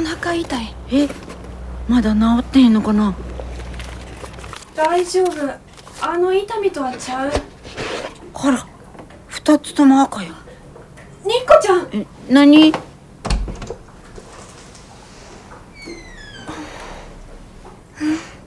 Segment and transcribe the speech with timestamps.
[0.00, 0.74] お腹痛い。
[0.92, 1.08] え
[1.86, 3.14] まだ治ってへんのかな？
[4.74, 5.36] 大丈夫。
[6.00, 7.30] あの痛みとはちゃう。
[8.32, 8.66] あら
[9.26, 10.32] 二つとも赤よ
[11.22, 11.88] ニッコちゃん。
[11.92, 12.72] え何？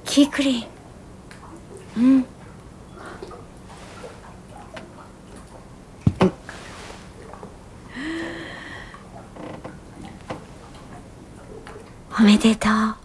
[0.04, 0.73] キクリう
[12.44, 12.98] 기대다.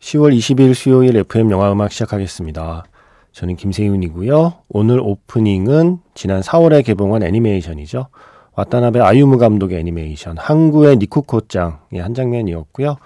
[0.00, 2.84] 10월 20일 수요일 FM 영화음악 시작하겠습니다.
[3.32, 4.52] 저는 김세윤이고요.
[4.68, 8.06] 오늘 오프닝은 지난 4월에 개봉한 애니메이션이죠.
[8.54, 12.96] 와타나베 아유무 감독의 애니메이션 항구의 니쿠코짱의 한 장면이었고요.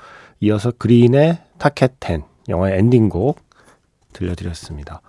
[0.40, 3.40] 이어서 그린의 타켓텐 영화의 엔딩곡
[4.12, 5.00] 들려드렸습니다.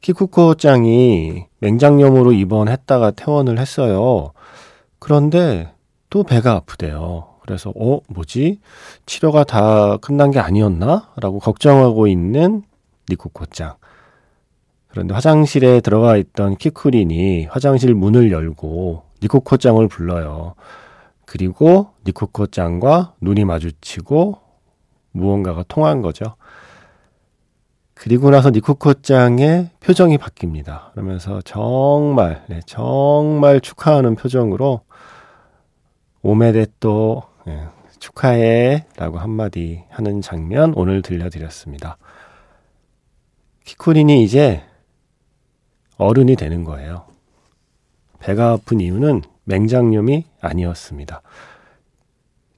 [0.00, 4.32] 키쿠코짱이 맹장염으로 입원했다가 퇴원을 했어요.
[4.98, 5.74] 그런데
[6.08, 7.35] 또 배가 아프대요.
[7.46, 8.60] 그래서 어 뭐지
[9.06, 11.12] 치료가 다 끝난 게 아니었나?
[11.16, 12.62] 라고 걱정하고 있는
[13.08, 13.76] 니코코짱.
[14.88, 20.54] 그런데 화장실에 들어가 있던 키쿠린이 화장실 문을 열고 니코코짱을 불러요.
[21.24, 24.38] 그리고 니코코짱과 눈이 마주치고
[25.12, 26.34] 무언가가 통한 거죠.
[27.94, 30.92] 그리고 나서 니코코짱의 표정이 바뀝니다.
[30.92, 34.80] 그러면서 정말, 네, 정말 축하하는 표정으로
[36.22, 37.64] 오메데또 네,
[38.00, 41.96] 축하해 라고 한마디 하는 장면 오늘 들려드렸습니다.
[43.64, 44.64] 키쿠린이 이제
[45.96, 47.06] 어른이 되는 거예요.
[48.18, 51.22] 배가 아픈 이유는 맹장염이 아니었습니다.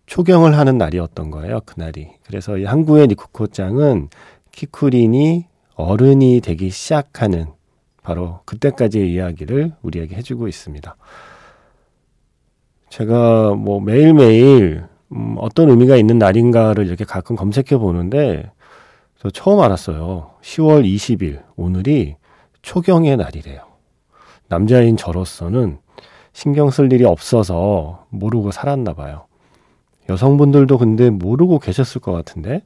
[0.07, 2.09] 초경을 하는 날이었던 거예요, 그날이.
[2.25, 4.09] 그래서 이 항구의 니쿠코짱은
[4.53, 5.45] 키쿠린이
[5.75, 7.53] 어른이 되기 시작하는
[8.03, 10.97] 바로 그때까지의 이야기를 우리에게 해주고 있습니다.
[12.91, 18.51] 제가 뭐 매일매일 음, 어떤 의미가 있는 날인가를 이렇게 가끔 검색해 보는데
[19.19, 20.31] 저 처음 알았어요.
[20.43, 22.17] 10월 20일 오늘이
[22.63, 23.61] 초경의 날이래요.
[24.49, 25.79] 남자인 저로서는
[26.33, 29.27] 신경 쓸 일이 없어서 모르고 살았나 봐요.
[30.09, 32.63] 여성분들도 근데 모르고 계셨을 것 같은데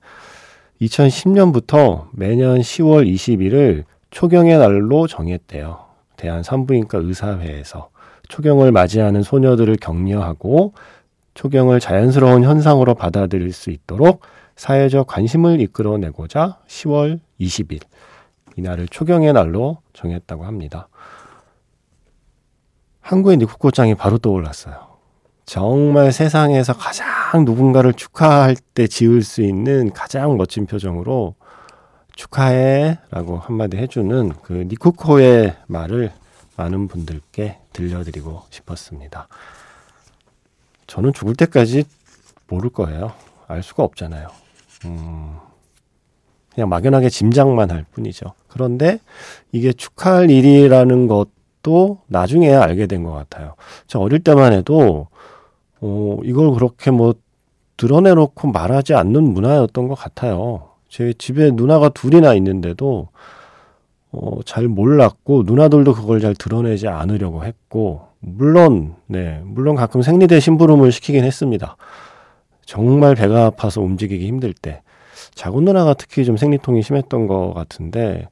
[0.80, 5.78] 2010년부터 매년 10월 20일을 초경의 날로 정했대요.
[6.16, 7.91] 대한산부인과 의사회에서.
[8.28, 10.72] 초경을 맞이하는 소녀들을 격려하고
[11.34, 14.20] 초경을 자연스러운 현상으로 받아들일 수 있도록
[14.56, 17.80] 사회적 관심을 이끌어내고자 10월 20일
[18.56, 20.88] 이날을 초경의 날로 정했다고 합니다.
[23.00, 24.92] 한국의 니쿠코짱이 바로 떠올랐어요.
[25.44, 31.34] 정말 세상에서 가장 누군가를 축하할 때 지을 수 있는 가장 멋진 표정으로
[32.14, 36.12] 축하해 라고 한마디 해주는 그 니쿠코의 말을
[36.62, 39.26] 많은 분들께 들려드리고 싶었습니다.
[40.86, 41.84] 저는 죽을 때까지
[42.48, 43.12] 모를 거예요.
[43.48, 44.28] 알 수가 없잖아요.
[44.84, 45.36] 음,
[46.54, 48.34] 그냥 막연하게 짐작만 할 뿐이죠.
[48.48, 48.98] 그런데
[49.50, 53.54] 이게 축하할 일이라는 것도 나중에 알게 된 것 같아요.
[53.86, 55.08] 저 어릴 때만 해도,
[55.80, 57.14] 어, 이걸 그렇게 뭐
[57.76, 60.68] 드러내놓고 말하지 않는 문화였던 것 같아요.
[60.88, 63.08] 제 집에 누나가 둘이나 있는데도
[64.12, 70.92] 어, 잘 몰랐고 누나들도 그걸 잘 드러내지 않으려고 했고 물론 네 물론 가끔 생리대 심부름을
[70.92, 71.76] 시키긴 했습니다.
[72.64, 74.82] 정말 배가 아파서 움직이기 힘들 때
[75.34, 78.28] 작은 누나가 특히 좀 생리통이 심했던 것 같은데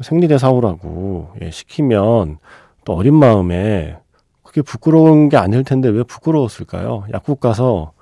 [0.00, 2.38] 생리대 사오라고 예, 시키면
[2.84, 3.96] 또 어린 마음에
[4.42, 7.04] 그게 부끄러운 게 아닐 텐데 왜 부끄러웠을까요?
[7.12, 7.92] 약국 가서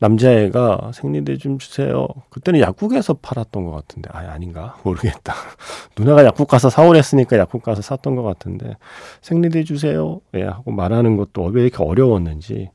[0.00, 2.06] 남자애가 생리대 좀 주세요.
[2.30, 4.76] 그때는 약국에서 팔았던 것 같은데, 아, 아닌가?
[4.84, 5.34] 모르겠다.
[5.96, 8.76] 누나가 약국 가서 사오랬으니까 약국 가서 샀던 것 같은데,
[9.22, 10.20] 생리대 주세요.
[10.34, 12.70] 예, 하고 말하는 것도 왜 이렇게 어려웠는지.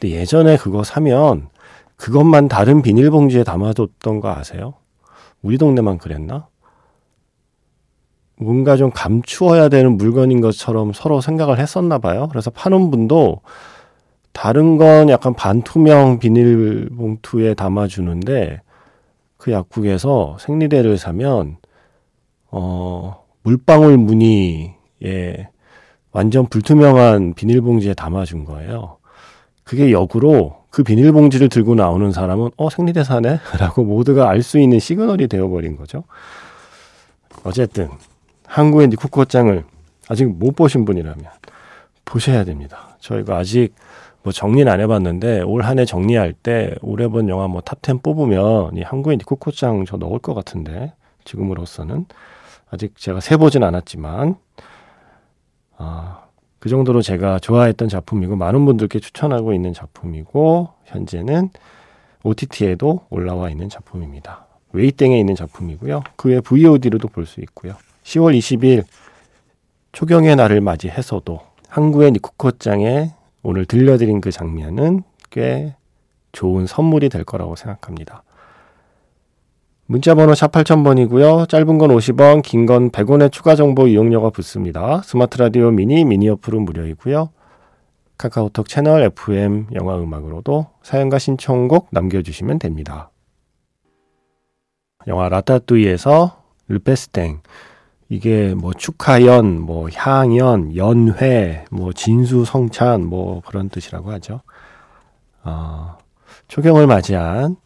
[0.00, 1.48] 근데 예전에 그거 사면
[1.96, 4.74] 그것만 다른 비닐봉지에 담아뒀던 거 아세요?
[5.42, 6.48] 우리 동네만 그랬나?
[8.36, 12.26] 뭔가 좀 감추어야 되는 물건인 것처럼 서로 생각을 했었나 봐요.
[12.30, 13.42] 그래서 파는 분도
[14.32, 18.60] 다른 건 약간 반투명 비닐봉투에 담아주는데
[19.36, 21.56] 그 약국에서 생리대를 사면
[22.50, 25.48] 어 물방울 무늬에
[26.12, 28.98] 완전 불투명한 비닐봉지에 담아준 거예요.
[29.64, 34.78] 그게 역으로 그 비닐봉지를 들고 나오는 사람은 어 생리대 사네 라고 모두가 알 수 있는
[34.78, 36.04] 시그널이 되어버린 거죠.
[37.44, 37.88] 어쨌든
[38.46, 39.64] 항구의 니쿠코짱을
[40.08, 41.24] 아직 못 보신 분이라면
[42.04, 42.96] 보셔야 됩니다.
[43.00, 43.74] 저희가 아직
[44.22, 48.76] 뭐 정리는 안 해봤는데 올 한 해 정리할 때 올해 본 영화 뭐 탑10 뽑으면
[48.76, 50.92] 이 항구의 니쿠코짱 저 넣을 것 같은데
[51.24, 52.06] 지금으로서는
[52.70, 54.36] 아직 제가 세 보진 않았지만
[55.78, 56.26] 아
[56.60, 61.48] 그 정도로 제가 좋아했던 작품이고 많은 분들께 추천하고 있는 작품이고 현재는
[62.22, 64.44] OTT에도 올라와 있는 작품입니다.
[64.72, 66.02] 웨이땡에 있는 작품이고요.
[66.16, 67.76] 그 외 VOD로도 볼 수 있고요.
[68.04, 68.84] 10월 20일
[69.92, 75.74] 초경의 날을 맞이해서도 항구의 니쿠코짱의 오늘 들려드린 그 장면은 꽤
[76.32, 78.22] 좋은 선물이 될 거라고 생각합니다.
[79.86, 81.48] 문자 번호 샵 8000번이고요.
[81.48, 85.02] 짧은 건 50원, 긴 건 100원의 추가 정보 이용료가 붙습니다.
[85.02, 87.30] 스마트 라디오 미니, 미니 어플은 무료이고요.
[88.16, 93.10] 카카오톡 채널 FM 영화 음악으로도 사연과 신청곡 남겨주시면 됩니다.
[95.06, 97.40] 영화 라따뚜이에서 르페스탱
[98.10, 104.40] 이게 뭐 축하연, 뭐 향연, 연회, 뭐 진수성찬 뭐 그런 뜻이라고 하죠.
[105.44, 105.96] 어,
[106.48, 107.56] 초경을 맞이한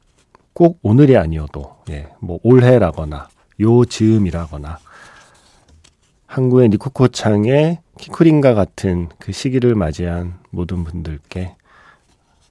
[0.52, 3.28] 꼭 오늘이 아니어도 예, 뭐 올해라거나
[3.60, 4.78] 요 즈음이라거나
[6.26, 11.56] 항구의 니코코창의 키쿠린과 같은 그 시기를 맞이한 모든 분들께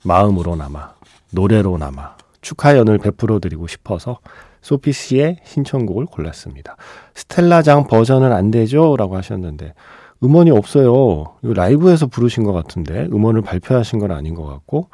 [0.04, 0.96] 마음으로나마
[1.32, 4.18] 노래로나마 축하연을 베풀어 드리고 싶어서
[4.64, 6.76] 소피 씨의 신청곡을 골랐습니다.
[7.14, 8.96] 스텔라장 버전은 안 되죠?
[8.98, 9.76] 라고 하셨는데
[10.24, 11.36] 음원이 없어요.
[11.44, 14.90] 이거 라이브에서 부르신 것 같은데 음원을 발표하신 건 아닌 것 같고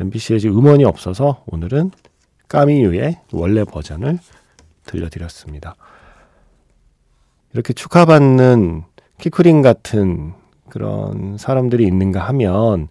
[0.00, 1.92] MBC에 지금 음원이 없어서 오늘은
[2.48, 4.18] 까미유의 원래 버전을
[4.86, 5.76] 들려드렸습니다.
[7.52, 8.84] 이렇게 축하받는
[9.18, 10.32] 키크린 같은
[10.68, 12.88] 그런 사람들이 있는가 하면,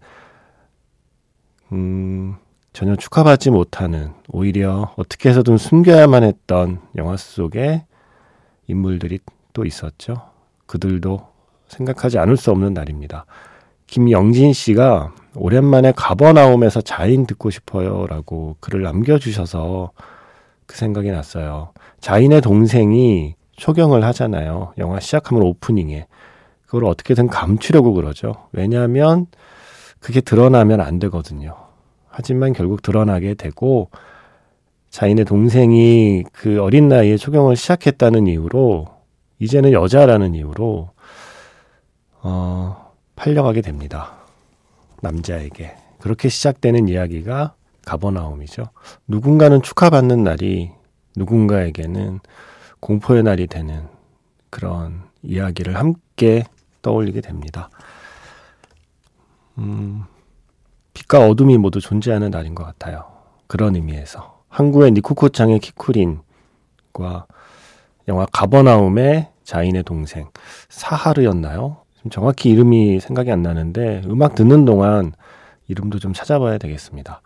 [1.71, 2.35] 음,
[2.73, 7.85] 전혀 축하받지 못하는, 오히려 어떻게 해서든 숨겨야만 했던 영화 속에
[8.67, 9.19] 인물들이
[9.53, 10.21] 또 있었죠.
[10.67, 11.27] 그들도
[11.67, 13.25] 생각하지 않을 수 없는 날입니다.
[13.87, 19.91] 김영진 씨가 오랜만에 가버나움에서 자인 듣고 싶어요 라고 글을 남겨주셔서
[20.67, 21.71] 그 생각이 났어요.
[21.99, 24.73] 자인의 동생이 초경을 하잖아요.
[24.77, 26.05] 영화 시작하면 오프닝에.
[26.65, 28.47] 그걸 어떻게든 감추려고 그러죠.
[28.51, 29.25] 왜냐하면
[29.99, 31.68] 그게 드러나면 안 되거든요.
[32.19, 33.89] 하지만 결국 드러나게 되고
[34.89, 38.87] 자인의 동생이 그 어린 나이에 초경을 시작했다는 이유로
[39.39, 40.89] 이제는 여자라는 이유로
[42.21, 44.17] 어, 팔려가게 됩니다.
[45.01, 45.77] 남자에게.
[46.01, 47.53] 그렇게 시작되는 이야기가
[47.85, 48.65] 가버나움이죠.
[49.07, 50.71] 누군가는 축하받는 날이
[51.15, 52.19] 누군가에게는
[52.81, 53.87] 공포의 날이 되는
[54.49, 56.43] 그런 이야기를 함께
[56.81, 57.69] 떠올리게 됩니다.
[59.57, 60.03] 음,
[60.99, 63.05] 빛과 어둠이 모두 존재하는 날인 것 같아요.
[63.47, 64.39] 그런 의미에서.
[64.49, 67.27] 항구의 니쿠코창의 키쿠린과
[68.07, 70.29] 영화 가버나움의 자인의 동생
[70.69, 71.77] 사하르였나요?
[72.11, 75.13] 정확히 이름이 생각이 안 나는데 음악 듣는 동안
[75.67, 77.21] 이름도 좀 찾아봐야 되겠습니다.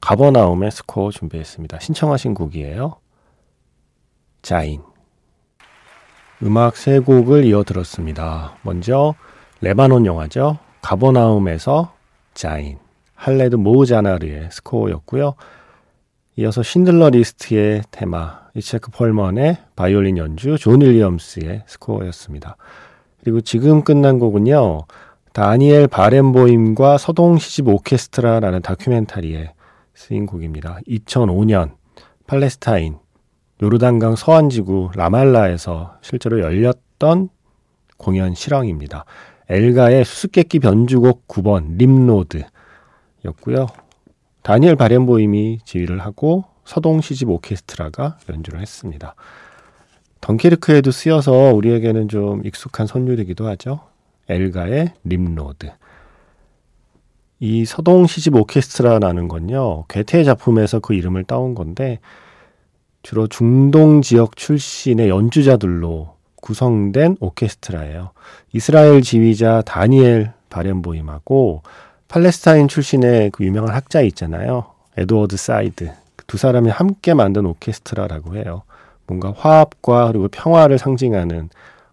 [0.00, 1.78] 가버나움의 스코어 준비했습니다.
[1.80, 2.96] 신청하신 곡이에요.
[4.42, 4.82] 자인.
[6.42, 8.56] 음악 세 곡을 이어 들었습니다.
[8.62, 9.14] 먼저
[9.60, 10.58] 레바논 영화죠.
[10.82, 11.97] 가버나움에서
[12.38, 12.78] 자인.
[13.14, 15.34] 할레드 모우자나르의 스코어였고요.
[16.36, 22.56] 이어서 신들러 리스트의 테마 이차크 펄먼의 바이올린 연주 존 윌리엄스의 스코어였습니다.
[23.20, 24.82] 그리고 지금 끝난 곡은요.
[25.32, 29.52] 다니엘 바렌보임과 서동 시집 오케스트라라는 다큐멘터리에
[29.94, 30.78] 쓰인 곡입니다.
[30.86, 31.72] 2005년
[32.28, 32.98] 팔레스타인
[33.60, 37.30] 요르단강 서안지구 라말라에서 실제로 열렸던
[37.96, 39.04] 공연 실황입니다.
[39.50, 43.66] 엘가의 수수께끼 변주곡 9번 림노드였고요.
[44.42, 49.14] 다니엘 바렌보임이 지휘를 하고 서동 시집 오케스트라가 연주를 했습니다.
[50.20, 53.80] 덩케르크에도 쓰여서 우리에게는 좀 익숙한 선율이기도 하죠.
[54.28, 55.70] 엘가의 님로드.
[57.40, 62.00] 이 서동 시집 오케스트라라는 건요, 괴테 작품에서 그 이름을 따온 건데,
[63.02, 68.10] 주로 중동 지역 출신의 연주자들로 구성된 오케스트라예요.
[68.52, 71.62] 이스라엘 지휘자 다니엘 바렌보임하고
[72.08, 74.66] 팔레스타인 출신의 그 유명한 학자 있잖아요.
[74.96, 75.92] 에드워드 사이드.
[76.26, 78.62] 두 사람이 함께 만든 오케스트라라고 해요.
[79.06, 81.48] 뭔가 화합과 그리고 평화를 상징하는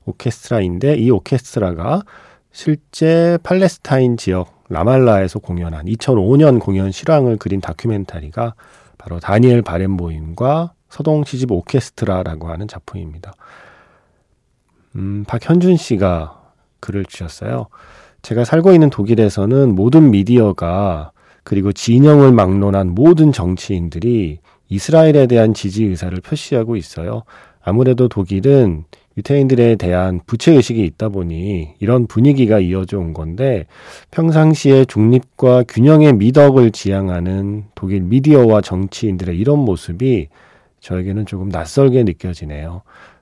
[0.05, 2.03] 오케스트라인데 이 오케스트라가
[2.51, 8.55] 실제 팔레스타인 지역 라말라에서 공연한 2005년 공연 실황을 그린 다큐멘터리가
[8.97, 13.33] 바로 다니엘 바렌보임과 서동 시집 오케스트라라고 하는 작품입니다.
[14.95, 16.41] 음, 박현준 씨가
[16.79, 17.67] 글을 주셨어요.
[18.21, 21.11] 제가 살고 있는 독일에서는 모든 미디어가
[21.43, 27.23] 그리고 진영을 막론한 모든 정치인들이 이스라엘에 대한 지지 의사를 표시하고 있어요.
[27.63, 28.85] 아무래도 독일은
[29.17, 33.65] 유태인들에 대한 부채의식이 있다 보니 이런 분위기가 이어져 온 건데
[34.11, 40.27] 평상시에 중립과 균형의 미덕을 지향하는 독일 미디어와 정치인들의 이런 모습이
[40.81, 42.81] 저에게는 조금 낯설게 느껴지네요.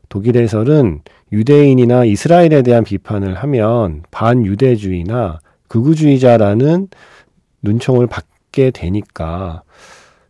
[0.10, 1.02] 독일에서는
[1.34, 6.90] 유대인이나 이스라엘에 대한 비판을 하면 반유대주의나 극우주의자라는
[7.64, 9.64] 눈총을 받게 되니까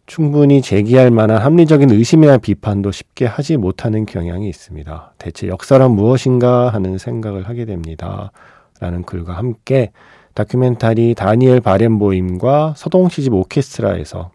[0.06, 5.14] 충분히 제기할 만한 합리적인 의심이나 비판도 쉽게 하지 못하는 경향이 있습니다.
[5.18, 8.32] 대체 역사란 무엇인가 하는 생각을 하게 됩니다.
[8.80, 9.92] 라는 글과 함께
[10.36, 14.32] 다큐멘터리 다니엘 바렌보임과 서동시집 오케스트라에서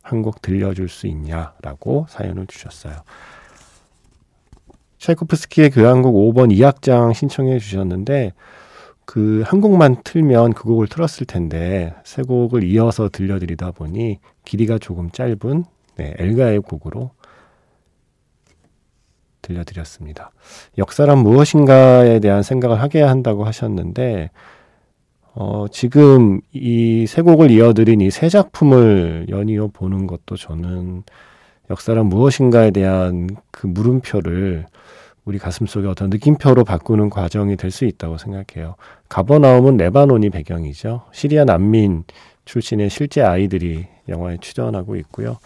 [0.00, 2.94] 한 곡 들려줄 수 있냐라고 사연을 주셨어요.
[5.04, 8.32] 샤이코프스키의 교향곡 5번 2악장 신청해 주셨는데
[9.04, 15.10] 그 한 곡만 틀면 그 곡을 틀었을 텐데 세 곡을 이어서 들려드리다 보니 길이가 조금
[15.10, 15.64] 짧은
[15.96, 17.10] 네, 엘가의 곡으로
[19.42, 20.30] 들려드렸습니다.
[20.78, 24.30] 역사란 무엇인가에 대한 생각을 하게 한다고 하셨는데
[25.34, 31.02] 어, 지금 이 세 곡을 이어드린 이 세 작품을 연이어 보는 것도 저는
[31.70, 34.66] 역사란 무엇인가에 대한 그 물음표를
[35.24, 38.74] 우리 가슴 속에 어떤 느낌표로 바꾸는 과정이 될 수 있다고 생각해요.
[39.08, 41.02] 가버나움은 레바논이 배경이죠.
[41.12, 42.04] 시리아 난민
[42.44, 45.38] 출신의 실제 아이들이 영화에 출연하고 있고요.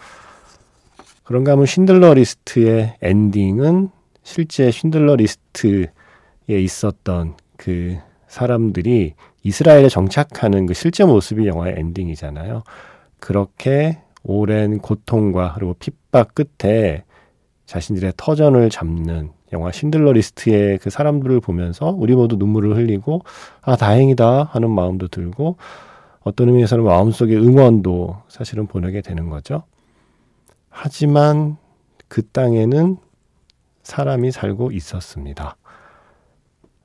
[1.23, 3.89] 그런가 하면 쉰들러 리스트의 엔딩은
[4.23, 5.87] 실제 쉰들러 리스트에
[6.49, 7.97] 있었던 그
[8.27, 12.63] 사람들이 이스라엘에 정착하는 그 실제 모습이 영화의 엔딩이잖아요.
[13.19, 17.03] 그렇게 오랜 고통과 그리고 핍박 끝에
[17.65, 23.21] 자신들의 터전을 잡는 영화 신들러 리스트의 그 사람들을 보면서 우리 모두 눈물을 흘리고
[23.61, 25.57] 아 다행이다 하는 마음도 들고
[26.21, 29.63] 어떤 의미에서는 마음속에 응원도 사실은 보내게 되는 거죠.
[30.69, 31.57] 하지만
[32.07, 32.97] 그 땅에는
[33.83, 35.55] 사람이 살고 있었습니다.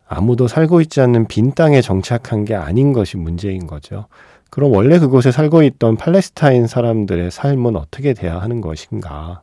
[0.07, 4.07] 아무도 살고 있지 않는 빈 땅에 정착한 게 아닌 것이 문제인 거죠.
[4.55, 9.43] 그럼 원래 그곳에 살고 있던 팔레스타인 사람들의 삶은 어떻게 돼야 하는 것인가?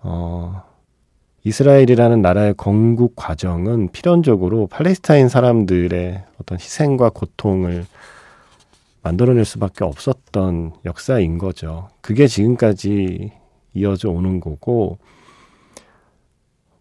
[0.00, 0.62] 어,
[1.42, 7.84] 이스라엘이라는 나라의 건국 과정은 필연적으로 팔레스타인 사람들의 어떤 희생과 고통을
[9.02, 11.90] 만들어낼 수밖에 없었던 역사인 거죠.
[12.00, 13.32] 그게 지금까지
[13.74, 14.96] 이어져 오는 거고,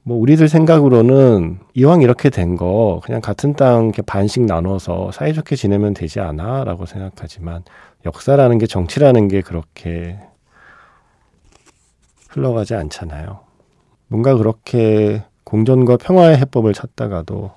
[0.03, 5.93] 뭐 우리들 생각으로는 이왕 이렇게 된 거 그냥 같은 땅 이렇게 반씩 나눠서 사이좋게 지내면
[5.93, 7.63] 되지 않아라고 생각하지만
[8.05, 10.19] 역사라는 게 정치라는 게 그렇게
[12.29, 13.39] 흘러가지 않잖아요.
[14.07, 17.51] 뭔가 그렇게 공존과 평화의 해법을 찾다가도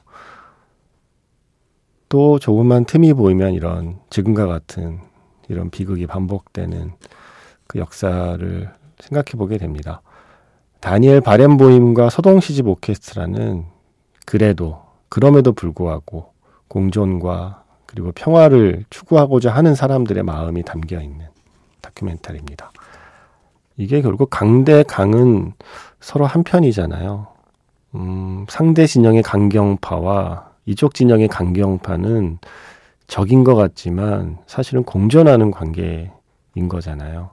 [2.09, 5.01] 또 조금만 틈이 보이면 이런 지금과 같은
[5.49, 6.93] 이런 비극이 반복되는
[7.67, 10.03] 그 역사를 생각해 보게 됩니다.
[10.87, 13.65] 다니엘 바렌보임과 서동 시집 오케스트라는
[14.25, 16.31] 그래도 그럼에도 불구하고
[16.69, 21.27] 공존과 그리고 평화를 추구하고자 하는 사람들의 마음이 담겨 있는
[21.81, 22.71] 다큐멘터리입니다.
[23.77, 25.55] 이게 결국 강 대 강은
[25.99, 27.27] 서로 한편이잖아요.
[27.97, 32.39] 음, 상대 진영의 강경파와 이쪽 진영의 강경파는
[33.09, 36.13] 적인 것 같지만 사실은 공존하는 관계인
[36.69, 37.31] 거잖아요.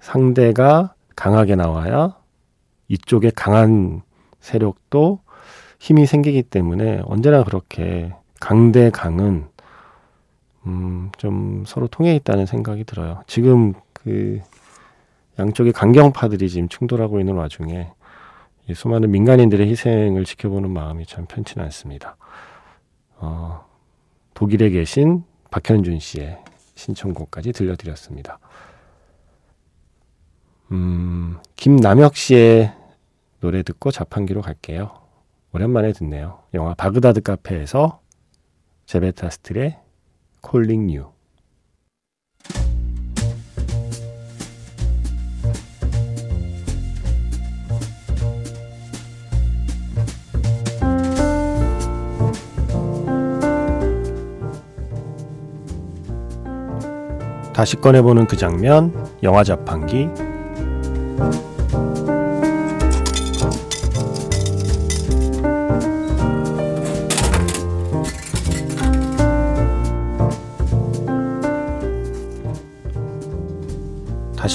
[0.00, 2.17] 상대가 강하게 나와야
[2.88, 4.02] 이쪽에 강한
[4.40, 5.20] 세력도
[5.78, 9.46] 힘이 생기기 때문에 언제나 그렇게 강대 강은
[10.66, 13.22] 음, 좀 서로 통해 있다는 생각이 들어요.
[13.26, 14.40] 지금 그
[15.38, 17.90] 양쪽의 강경파들이 지금 충돌하고 있는 와중에
[18.68, 22.16] 이 수많은 민간인들의 희생을 지켜보는 마음이 참 편치는 않습니다.
[23.16, 23.64] 어,
[24.34, 26.38] 독일에 계신 박현준 씨의
[26.74, 28.38] 신청곡까지 들려드렸습니다.
[30.70, 32.74] 음, 김남혁 씨의
[33.40, 34.90] 노래 듣고 자판기로 갈게요.
[35.52, 36.40] 오랜만에 듣네요.
[36.54, 38.00] 영화 바그다드 카페에서
[38.86, 39.78] 제베타 스틸의
[40.40, 41.12] 콜링 뉴.
[57.52, 58.92] 다시 꺼내보는 그 장면,
[59.24, 60.27] 영화 자판기.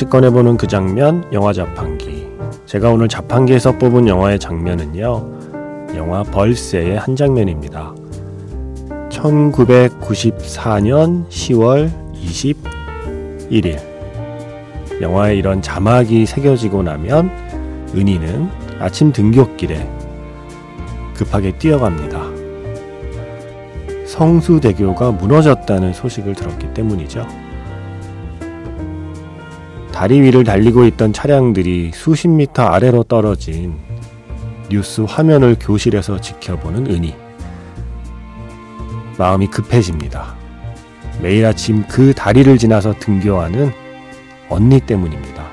[0.03, 2.27] 다시 꺼내보는 그 장면, 영화 자판기.
[2.65, 5.29] 제가 오늘 자판기에서 뽑은 영화의 장면은요,
[5.95, 7.95] 영화 벌새의 한 장면입니다.
[9.09, 13.79] 1994년 10월 21일.
[14.99, 17.31] 영화에 이런 자막이 새겨지고 나면
[17.95, 19.89] 은희는 아침 등굣길에
[21.15, 22.21] 급하게 뛰어갑니다.
[24.05, 27.25] 성수대교가 무너졌다는 소식을 들었기 때문이죠.
[29.93, 33.75] 다리 위를 달리고 있던 차량들이 수십 미터 아래로 떨어진
[34.67, 37.13] 뉴스 화면을 교실에서 지켜보는 은희.
[39.19, 40.35] 마음이 급해집니다.
[41.21, 43.71] 매일 아침 그 다리를 지나서 등교하는
[44.49, 45.52] 언니 때문입니다.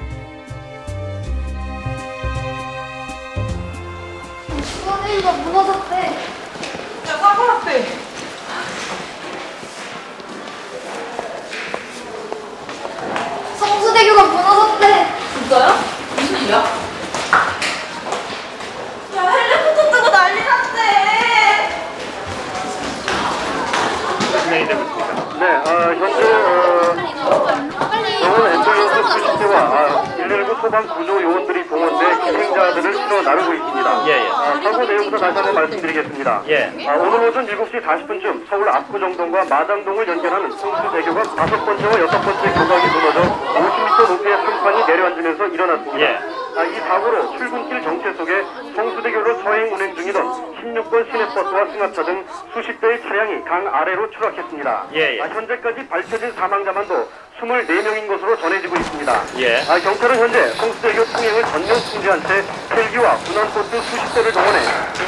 [33.11, 34.07] 실어 나르고 있습니다.
[34.07, 34.29] 예, 예.
[34.31, 36.43] 아, 사고 내용부터 다시 한번 말씀드리겠습니다.
[36.47, 36.87] 예.
[36.87, 42.87] 아, 오늘 오전 7시 40분쯤 서울 압구정동과 마장동을 연결하는 성수대교가 다섯 번째와 여섯 번째 교각이
[42.87, 43.21] 무너져
[43.53, 46.01] 50m 높이의 상판이 내려앉으면서 일어났습니다.
[46.01, 46.40] 예.
[46.57, 48.43] 아, 이 사고로 출근길 정체 속에
[48.75, 50.25] 성수대교로 서행 운행 중이던
[50.61, 54.87] 16번 시내버스와 승합차 등 수십 대의 차량이 강 아래로 추락했습니다.
[54.95, 55.23] 예, 예.
[55.23, 57.09] 아, 현재까지 밝혀진 사망자만도
[57.41, 59.23] 24명인 것으로 전해지고 있습니다.
[59.39, 59.63] 예.
[59.69, 64.59] 아, 경찰은 현재 성수대교 통행을 전면 통제한 채 헬기와 군함보트 수십 대를 동원해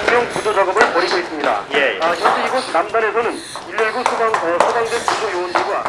[0.06, 1.64] 인명 구조 작업을 벌이고 있습니다.
[1.74, 2.00] 예, 예.
[2.00, 3.30] 아, 현재 이곳 남단에서는
[3.76, 5.84] 119 소방, 어, 소방대 구조 요원들과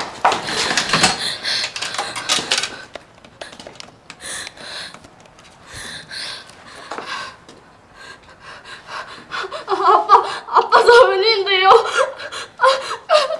[9.67, 11.69] 아빠, 아빠 저 은인데요.
[11.69, 12.63] 아,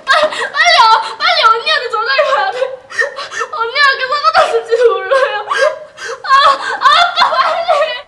[0.06, 2.60] 빨리, 빨리, 어, 빨리 언니한테 전화를 가야 돼.
[3.52, 5.48] 언니한테 사고 났을지도 몰라요.
[6.24, 6.36] 아,
[6.80, 8.04] 아빠 빨리.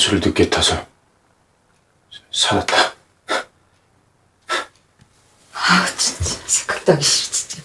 [0.00, 0.86] 버스를 늦게 타서
[2.32, 2.94] 살았다.
[5.52, 7.62] 아 진짜 생각도 하기 싫어 진짜.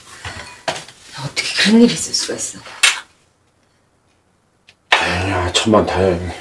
[1.24, 2.60] 어떻게 그런 일이 있을 수가 있어?
[4.90, 6.32] 다행이야, 천만 다행.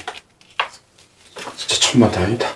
[1.55, 2.54] 진짜 천만 다행이다.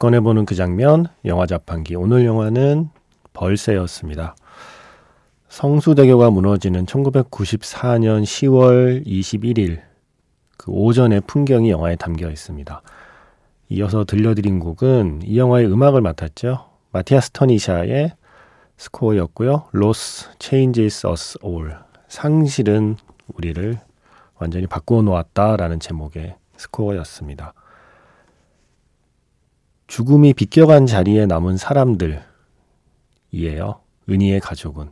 [0.00, 1.94] 꺼내보는 그 장면, 영화 자판기.
[1.94, 2.88] 오늘 영화는
[3.34, 4.34] 벌새였습니다.
[5.50, 9.82] 성수대교가 무너지는 1994년 10월 21일
[10.56, 12.80] 그 오전의 풍경이 영화에 담겨 있습니다.
[13.68, 16.70] 이어서 들려드린 곡은 이 영화의 음악을 맡았죠.
[16.92, 18.14] 마티아스 터니샤의
[18.78, 19.66] 스코어였고요.
[19.72, 21.74] 로스 Changes Us All.
[22.08, 22.96] 상실은
[23.34, 23.78] 우리를
[24.36, 27.52] 완전히 바꾸어 놓았다라는 제목의 스코어였습니다.
[29.90, 32.22] 죽음이 비껴간 자리에 남은 사람들이에요.
[34.08, 34.88] 은희의 가족은.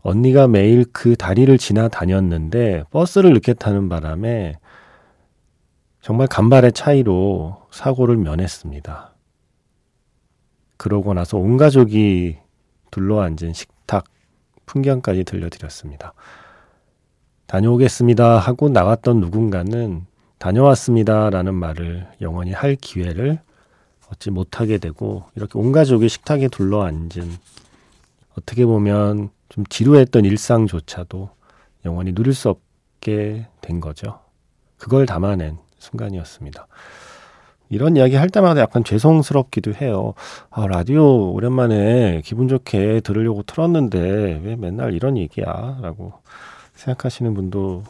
[0.00, 4.56] 언니가 매일 그 다리를 지나 다녔는데 버스를 늦게 타는 바람에
[6.00, 9.14] 정말 간발의 차이로 사고를 면했습니다.
[10.76, 12.38] 그러고 나서 온 가족이
[12.90, 14.06] 둘러앉은 식탁
[14.66, 16.14] 풍경까지 들려드렸습니다.
[17.46, 20.04] 다녀오겠습니다 하고 나갔던 누군가는
[20.38, 23.38] 다녀왔습니다 라는 말을 영원히 할 기회를
[24.12, 27.30] 얻지 못하게 되고 이렇게 온 가족이 식탁에 둘러앉은
[28.38, 31.30] 어떻게 보면 좀 지루했던 일상조차도
[31.84, 34.20] 영원히 누릴 수 없게 된 거죠.
[34.78, 36.66] 그걸 담아낸 순간이었습니다.
[37.68, 40.12] 이런 이야기 할 때마다 약간 죄송스럽기도 해요.
[40.50, 43.98] 아, 라디오 오랜만에 기분 좋게 들으려고 틀었는데
[44.44, 45.78] 왜 맨날 이런 얘기야?
[45.80, 46.12] 라고
[46.74, 47.82] 생각하시는 분도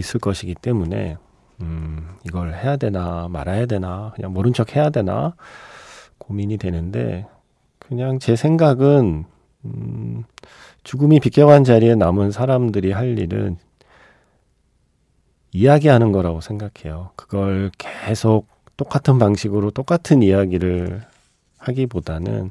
[0.00, 1.16] 있을 것이기 때문에
[1.60, 5.34] 음, 이걸 해야 되나 말아야 되나 그냥 모른 척 해야 되나
[6.18, 7.26] 고민이 되는데
[7.78, 9.24] 그냥 제 생각은
[9.64, 10.24] 음,
[10.84, 13.56] 죽음이 비껴간 자리에 남은 사람들이 할 일은
[15.52, 17.10] 이야기하는 거라고 생각해요.
[17.16, 21.02] 그걸 계속 똑같은 방식으로 똑같은 이야기를
[21.58, 22.50] 하기보다는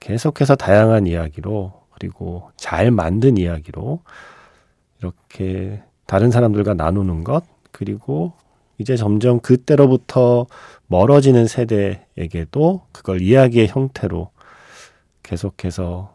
[0.00, 4.00] 계속해서 다양한 이야기로 그리고 잘 만든 이야기로
[4.98, 8.32] 이렇게 다른 사람들과 나누는 것 그리고
[8.78, 10.46] 이제 점점 그때로부터
[10.86, 14.30] 멀어지는 세대에게도 그걸 이야기의 형태로
[15.22, 16.14] 계속해서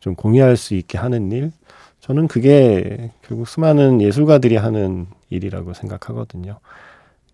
[0.00, 1.52] 좀 공유할 수 있게 하는 일
[2.00, 6.58] 저는 그게 결국 수많은 예술가들이 하는 일이라고 생각하거든요.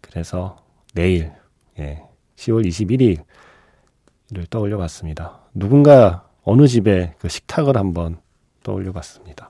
[0.01, 0.57] 그래서
[0.95, 1.33] 내일,
[1.79, 2.03] 예,
[2.37, 5.41] 10월 21일을 떠올려 봤습니다.
[5.55, 8.19] 누군가 어느 집에 그 식탁을 한번
[8.63, 9.49] 떠올려 봤습니다.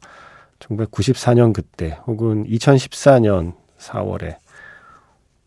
[0.59, 3.55] 1994년 그때, 혹은 2014년
[3.85, 4.37] 4월에,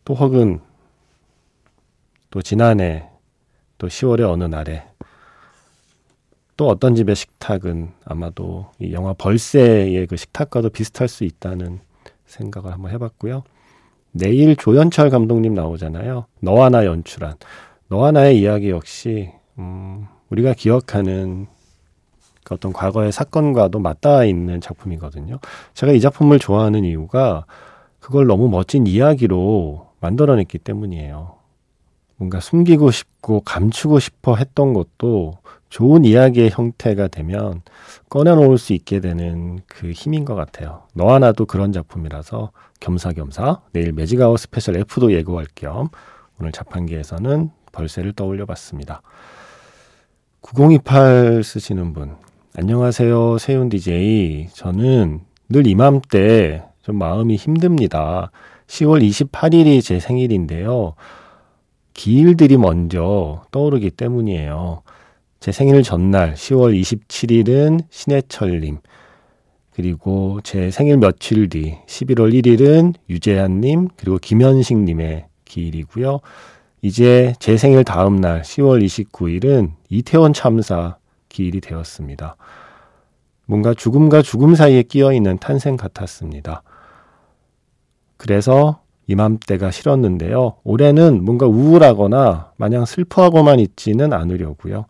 [0.05, 0.59] 또 혹은
[2.29, 3.09] 또 지난해,
[3.77, 4.87] 또 10월의 어느 날에,
[6.55, 11.79] 또 어떤 집의 식탁은 아마도 이 영화 벌새의 그 식탁과도 비슷할 수 있다는
[12.25, 13.43] 생각을 한번 해봤고요.
[14.11, 16.25] 내일 조연철 감독님 나오잖아요.
[16.41, 17.35] 너와 나 연출한
[17.89, 21.47] 너와 나의 이야기 역시 음, 우리가 기억하는
[22.43, 25.39] 그 어떤 과거의 사건과도 맞닿아 있는 작품이거든요.
[25.73, 27.45] 제가 이 작품을 좋아하는 이유가
[28.07, 31.35] 그걸 너무 멋진 이야기로 만들어냈기 때문이에요.
[32.15, 35.33] 뭔가 숨기고 싶고 감추고 싶어 했던 것도
[35.67, 37.63] 좋은 이야기의 형태가 되면
[38.07, 40.83] 꺼내놓을 수 있게 되는 그 힘인 것 같아요.
[40.93, 45.89] 너와 나도 그런 작품이라서 겸사겸사 내일 매직아워 스페셜 F도 예고할 겸
[46.39, 49.01] 오늘 자판기에서는 벌새를 떠올려 봤습니다.
[50.39, 52.15] 9028 쓰시는 분
[52.55, 58.31] 안녕하세요 세윤 DJ 저는 늘 이맘때 좀 마음이 힘듭니다.
[58.67, 60.93] 10월 28일이 제 생일인데요.
[61.93, 64.83] 기일들이 먼저 떠오르기 때문이에요.
[65.41, 68.77] 제 생일 전날 10월 27일은 신해철님,
[69.73, 76.21] 그리고 제 생일 며칠 뒤 11월 1일은 유재한님, 그리고 김현식님의 기일이고요.
[76.81, 80.95] 이제 제 생일 다음 날 10월 29일은 이태원 참사
[81.27, 82.37] 기일이 되었습니다.
[83.45, 86.63] 뭔가 죽음과 죽음 사이에 끼어 있는 탄생 같았습니다.
[88.17, 90.57] 그래서 이맘때가 싫었는데요.
[90.63, 94.85] 올해는 뭔가 우울하거나 마냥 슬퍼하고만 있지는 않으려고요.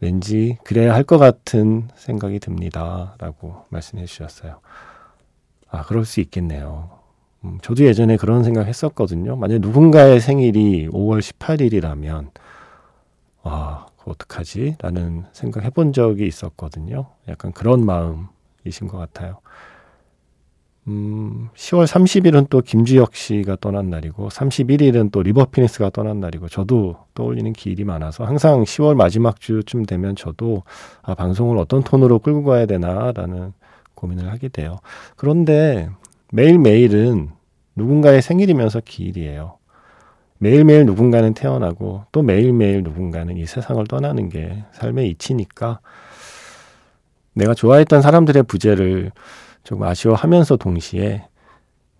[0.00, 3.14] 왠지 그래야 할 것 같은 생각이 듭니다.
[3.18, 4.60] 라고 말씀해 주셨어요.
[5.70, 6.90] 아, 그럴 수 있겠네요.
[7.44, 9.36] 음, 저도 예전에 그런 생각 했었거든요.
[9.36, 12.30] 만약 누군가의 생일이 5월 18일이라면,
[13.42, 14.76] 아, 어떡하지?
[14.80, 17.06] 라는 생각 해본 적이 있었거든요.
[17.28, 19.38] 약간 그런 마음이신 것 같아요.
[20.88, 26.96] 음, 10월 30일은 또 김주혁 씨가 떠난 날이고 31일은 또 리버 피닉스가 떠난 날이고 저도
[27.14, 30.62] 떠올리는 기일이 많아서 항상 10월 마지막 주쯤 되면 저도
[31.02, 33.52] 아, 방송을 어떤 톤으로 끌고 가야 되나라는
[33.94, 34.78] 고민을 하게 돼요.
[35.16, 35.90] 그런데
[36.32, 37.28] 매일매일은
[37.76, 39.58] 누군가의 생일이면서 기일이에요.
[40.38, 45.80] 매일매일 누군가는 태어나고 또 매일매일 누군가는 이 세상을 떠나는 게 삶의 이치니까
[47.34, 49.12] 내가 좋아했던 사람들의 부재를
[49.62, 51.26] 조금 아쉬워하면서 동시에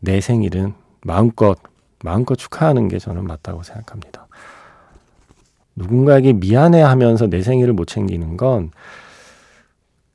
[0.00, 1.58] 내 생일은 마음껏
[2.02, 4.26] 마음껏 축하하는 게 저는 맞다고 생각합니다.
[5.76, 8.70] 누군가에게 미안해 하면서 내 생일을 못 챙기는 건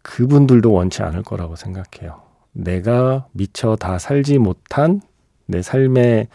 [0.02, 2.22] 그분들도 원치 않을 거라고 생각해요.
[2.52, 5.02] 내가 미처 다 살지 못한
[5.46, 6.28] 내 삶의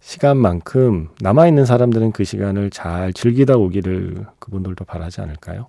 [0.00, 5.68] 시간만큼 남아있는 사람들은 그 시간을 잘 즐기다 오기를 그분들도 바라지 않을까요?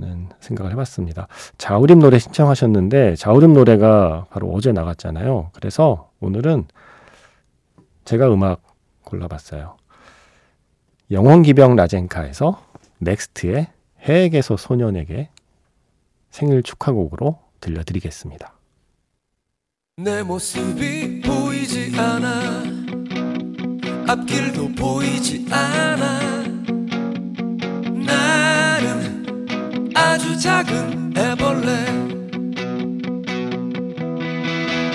[0.00, 1.28] 하는 생각을 해봤습니다.
[1.58, 5.50] 자우림 노래 신청하셨는데 자우림 노래가 바로 어제 나갔잖아요.
[5.52, 6.66] 그래서 오늘은
[8.04, 8.62] 제가 음악
[9.04, 9.76] 골라봤어요.
[11.10, 12.62] 영원기병 라젠카에서
[12.98, 13.68] 넥스트의
[14.08, 15.28] 해에게서 소년에게
[16.30, 18.54] 생일 축하곡으로 들려드리겠습니다.
[19.96, 22.62] 내 모습이 보이지 않아
[24.06, 26.39] 앞길도 보이지 않아
[30.20, 31.86] 아주 작은 애벌레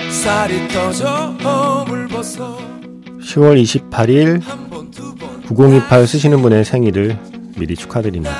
[0.08, 2.56] 살이 터져 허물 벗어
[3.20, 7.18] 10월 28일 한번 두번 9028 쓰시는 분의 생일을
[7.58, 8.36] 미리 축하드립니다.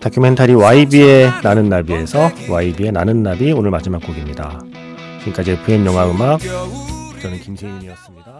[0.00, 4.60] 다큐멘터리 YB의 나는 나비에서 YB의 나는 나비 오늘 마지막 곡입니다.
[5.18, 6.38] 지금까지 FM 영화 음악
[7.20, 8.31] 저는 김세윤이었습니다.